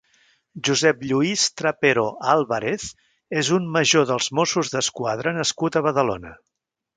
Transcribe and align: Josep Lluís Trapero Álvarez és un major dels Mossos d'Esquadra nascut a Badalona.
Josep 0.67 1.01
Lluís 1.09 1.43
Trapero 1.61 2.05
Álvarez 2.35 2.87
és 3.43 3.53
un 3.59 3.69
major 3.77 4.09
dels 4.13 4.31
Mossos 4.41 4.73
d'Esquadra 4.77 5.35
nascut 5.41 5.79
a 5.83 5.89
Badalona. 5.91 6.35